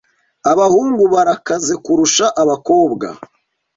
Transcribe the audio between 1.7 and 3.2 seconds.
kurusha abakobwa.